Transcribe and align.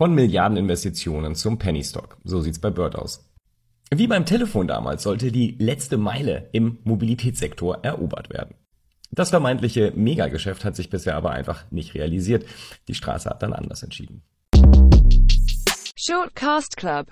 Von 0.00 0.14
Milliardeninvestitionen 0.14 1.34
zum 1.34 1.58
Penny 1.58 1.82
Stock. 1.82 2.18
So 2.22 2.40
sieht's 2.40 2.60
bei 2.60 2.70
Bird 2.70 2.94
aus. 2.94 3.28
Wie 3.92 4.06
beim 4.06 4.24
Telefon 4.24 4.68
damals 4.68 5.02
sollte 5.02 5.32
die 5.32 5.56
letzte 5.58 5.96
Meile 5.96 6.48
im 6.52 6.78
Mobilitätssektor 6.84 7.80
erobert 7.82 8.30
werden. 8.30 8.54
Das 9.10 9.30
vermeintliche 9.30 9.92
Megageschäft 9.96 10.64
hat 10.64 10.76
sich 10.76 10.88
bisher 10.88 11.16
aber 11.16 11.32
einfach 11.32 11.68
nicht 11.72 11.94
realisiert. 11.94 12.46
Die 12.86 12.94
Straße 12.94 13.28
hat 13.28 13.42
dann 13.42 13.52
anders 13.52 13.82
entschieden. 13.82 14.22
Shortcast 15.96 16.76
Club 16.76 17.06